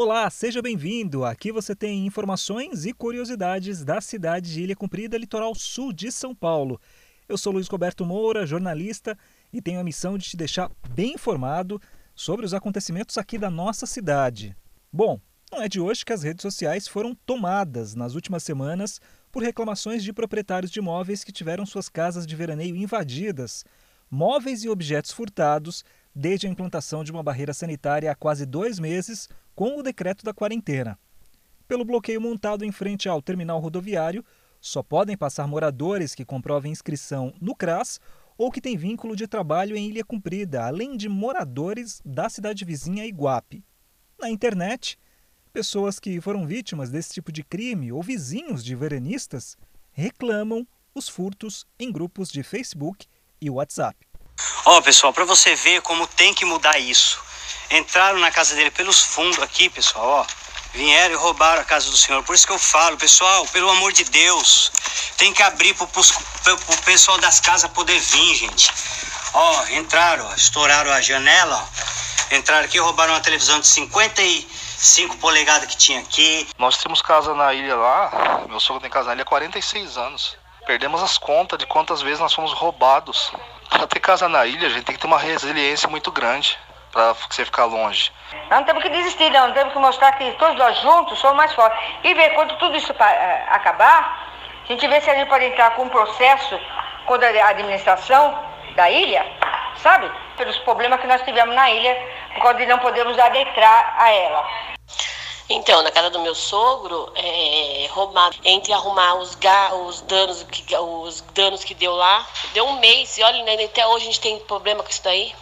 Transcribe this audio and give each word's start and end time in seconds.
Olá, 0.00 0.30
seja 0.30 0.62
bem-vindo. 0.62 1.24
Aqui 1.24 1.50
você 1.50 1.74
tem 1.74 2.06
informações 2.06 2.86
e 2.86 2.92
curiosidades 2.92 3.84
da 3.84 4.00
cidade 4.00 4.52
de 4.52 4.62
Ilha 4.62 4.76
Cumprida, 4.76 5.18
litoral 5.18 5.56
sul 5.56 5.92
de 5.92 6.12
São 6.12 6.32
Paulo. 6.32 6.80
Eu 7.28 7.36
sou 7.36 7.52
Luiz 7.52 7.66
Roberto 7.66 8.06
Moura, 8.06 8.46
jornalista, 8.46 9.18
e 9.52 9.60
tenho 9.60 9.80
a 9.80 9.82
missão 9.82 10.16
de 10.16 10.24
te 10.24 10.36
deixar 10.36 10.70
bem 10.90 11.14
informado 11.14 11.82
sobre 12.14 12.46
os 12.46 12.54
acontecimentos 12.54 13.18
aqui 13.18 13.36
da 13.36 13.50
nossa 13.50 13.86
cidade. 13.86 14.56
Bom, 14.92 15.20
não 15.50 15.60
é 15.62 15.68
de 15.68 15.80
hoje 15.80 16.04
que 16.04 16.12
as 16.12 16.22
redes 16.22 16.42
sociais 16.42 16.86
foram 16.86 17.12
tomadas 17.26 17.96
nas 17.96 18.14
últimas 18.14 18.44
semanas 18.44 19.00
por 19.32 19.42
reclamações 19.42 20.04
de 20.04 20.12
proprietários 20.12 20.70
de 20.70 20.78
imóveis 20.78 21.24
que 21.24 21.32
tiveram 21.32 21.66
suas 21.66 21.88
casas 21.88 22.24
de 22.24 22.36
veraneio 22.36 22.76
invadidas, 22.76 23.64
móveis 24.08 24.62
e 24.62 24.68
objetos 24.68 25.10
furtados 25.10 25.84
desde 26.18 26.48
a 26.48 26.50
implantação 26.50 27.04
de 27.04 27.12
uma 27.12 27.22
barreira 27.22 27.54
sanitária 27.54 28.10
há 28.10 28.14
quase 28.14 28.44
dois 28.44 28.80
meses 28.80 29.28
com 29.54 29.78
o 29.78 29.82
decreto 29.84 30.24
da 30.24 30.34
quarentena. 30.34 30.98
Pelo 31.68 31.84
bloqueio 31.84 32.20
montado 32.20 32.64
em 32.64 32.72
frente 32.72 33.08
ao 33.08 33.22
terminal 33.22 33.60
rodoviário, 33.60 34.24
só 34.60 34.82
podem 34.82 35.16
passar 35.16 35.46
moradores 35.46 36.16
que 36.16 36.24
comprovem 36.24 36.72
inscrição 36.72 37.32
no 37.40 37.54
CRAS 37.54 38.00
ou 38.36 38.50
que 38.50 38.60
têm 38.60 38.76
vínculo 38.76 39.14
de 39.14 39.28
trabalho 39.28 39.76
em 39.76 39.90
Ilha 39.90 40.04
Cumprida, 40.04 40.64
além 40.64 40.96
de 40.96 41.08
moradores 41.08 42.02
da 42.04 42.28
cidade 42.28 42.64
vizinha 42.64 43.06
Iguape. 43.06 43.64
Na 44.18 44.28
internet, 44.28 44.98
pessoas 45.52 46.00
que 46.00 46.20
foram 46.20 46.48
vítimas 46.48 46.90
desse 46.90 47.14
tipo 47.14 47.30
de 47.30 47.44
crime 47.44 47.92
ou 47.92 48.02
vizinhos 48.02 48.64
de 48.64 48.74
veranistas 48.74 49.56
reclamam 49.92 50.66
os 50.92 51.08
furtos 51.08 51.64
em 51.78 51.92
grupos 51.92 52.28
de 52.28 52.42
Facebook 52.42 53.06
e 53.40 53.48
WhatsApp. 53.48 54.07
Ó, 54.64 54.76
oh, 54.76 54.82
pessoal, 54.82 55.12
para 55.12 55.24
você 55.24 55.54
ver 55.54 55.82
como 55.82 56.06
tem 56.06 56.32
que 56.34 56.44
mudar 56.44 56.78
isso. 56.78 57.20
Entraram 57.70 58.18
na 58.18 58.30
casa 58.30 58.54
dele 58.54 58.70
pelos 58.70 59.02
fundos 59.02 59.38
aqui, 59.40 59.68
pessoal, 59.68 60.06
ó. 60.06 60.26
Vieram 60.72 61.14
e 61.14 61.16
roubaram 61.16 61.60
a 61.60 61.64
casa 61.64 61.90
do 61.90 61.96
senhor. 61.96 62.22
Por 62.22 62.34
isso 62.34 62.46
que 62.46 62.52
eu 62.52 62.58
falo, 62.58 62.96
pessoal, 62.96 63.46
pelo 63.46 63.70
amor 63.70 63.92
de 63.92 64.04
Deus, 64.04 64.70
tem 65.16 65.32
que 65.32 65.42
abrir 65.42 65.74
pro, 65.74 65.86
pro, 65.86 66.04
pro 66.58 66.76
pessoal 66.82 67.18
das 67.18 67.40
casas 67.40 67.70
poder 67.72 67.98
vir, 67.98 68.34
gente. 68.34 68.70
Ó, 69.32 69.66
entraram, 69.70 70.26
ó, 70.26 70.34
estouraram 70.34 70.92
a 70.92 71.00
janela, 71.00 71.56
ó. 71.56 72.34
Entraram 72.34 72.66
aqui 72.66 72.78
roubaram 72.78 73.14
uma 73.14 73.20
televisão 73.20 73.58
de 73.58 73.66
55 73.66 75.16
polegadas 75.16 75.68
que 75.68 75.76
tinha 75.76 76.00
aqui. 76.00 76.46
Nós 76.58 76.76
temos 76.76 77.00
casa 77.00 77.34
na 77.34 77.54
ilha 77.54 77.74
lá, 77.74 78.44
meu 78.48 78.60
sogro 78.60 78.82
tem 78.82 78.90
casa 78.90 79.08
na 79.08 79.14
ilha 79.14 79.22
há 79.22 79.26
46 79.26 79.96
anos. 79.96 80.36
Perdemos 80.66 81.02
as 81.02 81.16
contas 81.16 81.58
de 81.58 81.66
quantas 81.66 82.02
vezes 82.02 82.20
nós 82.20 82.34
fomos 82.34 82.52
roubados. 82.52 83.32
Para 83.78 83.86
ter 83.86 84.00
casa 84.00 84.28
na 84.28 84.44
ilha, 84.44 84.66
a 84.66 84.70
gente 84.70 84.82
tem 84.82 84.94
que 84.96 85.00
ter 85.00 85.06
uma 85.06 85.20
resiliência 85.20 85.88
muito 85.88 86.10
grande 86.10 86.58
para 86.90 87.12
você 87.12 87.44
ficar 87.44 87.64
longe. 87.64 88.10
Não 88.50 88.64
temos 88.64 88.82
que 88.82 88.88
desistir, 88.88 89.30
não. 89.30 89.52
Temos 89.52 89.72
que 89.72 89.78
mostrar 89.78 90.10
que 90.18 90.32
todos 90.32 90.58
nós 90.58 90.80
juntos 90.80 91.16
somos 91.20 91.36
mais 91.36 91.52
fortes. 91.52 91.78
E 92.02 92.12
ver 92.12 92.30
quando 92.30 92.58
tudo 92.58 92.76
isso 92.76 92.92
eh, 92.92 93.46
acabar, 93.50 94.32
a 94.64 94.66
gente 94.66 94.84
vê 94.88 95.00
se 95.00 95.08
a 95.08 95.14
gente 95.14 95.28
pode 95.28 95.44
entrar 95.44 95.76
com 95.76 95.84
um 95.84 95.88
processo 95.90 96.58
contra 97.06 97.28
a 97.28 97.50
administração 97.50 98.36
da 98.74 98.90
ilha, 98.90 99.24
sabe? 99.76 100.10
Pelos 100.36 100.58
problemas 100.58 101.00
que 101.00 101.06
nós 101.06 101.22
tivemos 101.22 101.54
na 101.54 101.70
ilha, 101.70 101.96
por 102.34 102.42
causa 102.42 102.58
de 102.58 102.66
não 102.66 102.80
podermos 102.80 103.16
adentrar 103.16 103.94
a 103.96 104.10
ela. 104.10 104.44
Então, 105.50 105.82
na 105.82 105.90
casa 105.90 106.10
do 106.10 106.20
meu 106.20 106.34
sogro, 106.34 107.10
é, 107.16 107.86
roubar, 107.90 108.34
entre 108.44 108.70
arrumar 108.72 109.14
os, 109.14 109.34
ga, 109.34 109.74
os, 109.74 110.02
danos, 110.02 110.44
os 110.44 111.20
danos 111.32 111.64
que 111.64 111.74
deu 111.74 111.94
lá, 111.94 112.28
deu 112.52 112.66
um 112.66 112.78
mês, 112.78 113.16
e 113.16 113.22
olha, 113.22 113.64
até 113.64 113.86
hoje 113.86 114.04
a 114.04 114.06
gente 114.06 114.20
tem 114.20 114.38
problema 114.40 114.82
com 114.82 114.90
isso 114.90 115.02
daí. 115.02 115.34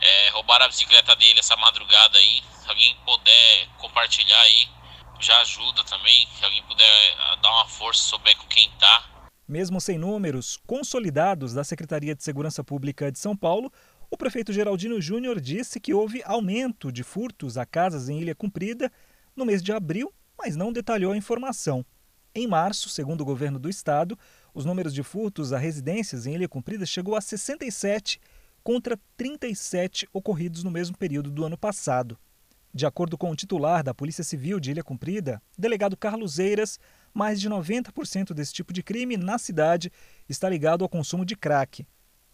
É, 0.00 0.28
roubaram 0.30 0.66
a 0.66 0.68
bicicleta 0.68 1.16
dele 1.16 1.40
essa 1.40 1.56
madrugada 1.56 2.18
aí. 2.18 2.42
Se 2.62 2.68
alguém 2.68 2.94
puder 3.06 3.68
compartilhar 3.78 4.40
aí, 4.42 4.68
já 5.18 5.40
ajuda 5.40 5.82
também. 5.84 6.28
Se 6.38 6.44
alguém 6.44 6.62
puder 6.64 7.16
ah, 7.18 7.36
dar 7.36 7.50
uma 7.50 7.66
força, 7.66 8.02
souber 8.02 8.36
com 8.36 8.46
quem 8.46 8.70
tá. 8.78 9.04
Mesmo 9.48 9.80
sem 9.80 9.96
números 9.96 10.58
consolidados 10.66 11.54
da 11.54 11.64
Secretaria 11.64 12.14
de 12.14 12.22
Segurança 12.22 12.62
Pública 12.62 13.10
de 13.10 13.18
São 13.18 13.34
Paulo, 13.34 13.72
o 14.10 14.16
prefeito 14.16 14.52
Geraldino 14.52 15.00
Júnior 15.00 15.40
disse 15.40 15.80
que 15.80 15.94
houve 15.94 16.22
aumento 16.24 16.92
de 16.92 17.02
furtos 17.02 17.56
a 17.56 17.64
casas 17.64 18.10
em 18.10 18.20
Ilha 18.20 18.34
Cumprida 18.34 18.92
no 19.38 19.46
mês 19.46 19.62
de 19.62 19.72
abril, 19.72 20.12
mas 20.36 20.56
não 20.56 20.72
detalhou 20.72 21.12
a 21.12 21.16
informação. 21.16 21.84
Em 22.34 22.46
março, 22.46 22.88
segundo 22.88 23.22
o 23.22 23.24
governo 23.24 23.58
do 23.58 23.70
estado, 23.70 24.18
os 24.52 24.64
números 24.64 24.92
de 24.92 25.02
furtos 25.02 25.52
a 25.52 25.58
residências 25.58 26.26
em 26.26 26.34
Ilha 26.34 26.48
Cumprida 26.48 26.84
chegou 26.84 27.16
a 27.16 27.20
67 27.20 28.20
contra 28.62 28.98
37 29.16 30.06
ocorridos 30.12 30.62
no 30.62 30.70
mesmo 30.70 30.96
período 30.96 31.30
do 31.30 31.44
ano 31.44 31.56
passado. 31.56 32.18
De 32.72 32.84
acordo 32.84 33.16
com 33.16 33.30
o 33.30 33.34
titular 33.34 33.82
da 33.82 33.94
Polícia 33.94 34.22
Civil 34.22 34.60
de 34.60 34.70
Ilha 34.70 34.84
Cumprida, 34.84 35.40
delegado 35.56 35.96
Carlos 35.96 36.38
Eiras, 36.38 36.78
mais 37.14 37.40
de 37.40 37.48
90% 37.48 38.34
desse 38.34 38.52
tipo 38.52 38.72
de 38.72 38.82
crime 38.82 39.16
na 39.16 39.38
cidade 39.38 39.90
está 40.28 40.48
ligado 40.48 40.84
ao 40.84 40.88
consumo 40.88 41.24
de 41.24 41.34
crack. 41.34 41.86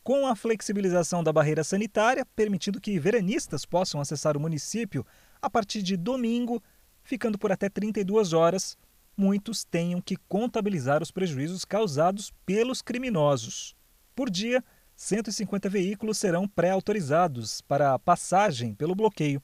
Com 0.03 0.27
a 0.27 0.35
flexibilização 0.35 1.23
da 1.23 1.33
barreira 1.33 1.63
sanitária, 1.65 2.27
permitindo 2.37 2.81
que 2.81 2.99
veranistas 2.99 3.65
possam 3.65 4.01
acessar 4.01 4.37
o 4.37 4.41
município 4.41 5.07
a 5.41 5.49
partir 5.49 5.83
de 5.83 5.97
domingo, 5.97 6.63
ficando 7.05 7.39
por 7.39 7.53
até 7.53 7.69
32 7.69 8.33
horas, 8.33 8.77
muitos 9.17 9.63
tenham 9.63 10.01
que 10.01 10.17
contabilizar 10.29 11.03
os 11.03 11.11
prejuízos 11.11 11.65
causados 11.65 12.33
pelos 12.45 12.83
criminosos. 12.83 13.77
Por 14.15 14.31
dia, 14.31 14.65
150 14.97 15.69
veículos 15.69 16.19
serão 16.19 16.49
pré-autorizados 16.49 17.61
para 17.61 17.99
passagem 17.99 18.75
pelo 18.75 18.95
bloqueio. 18.95 19.43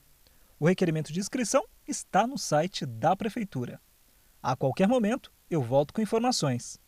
O 0.59 0.67
requerimento 0.67 1.13
de 1.13 1.21
inscrição 1.21 1.65
está 1.87 2.27
no 2.27 2.39
site 2.39 2.87
da 2.87 3.15
Prefeitura. 3.15 3.81
A 4.43 4.57
qualquer 4.57 4.89
momento, 4.89 5.33
eu 5.51 5.63
volto 5.63 5.93
com 5.93 6.01
informações. 6.01 6.79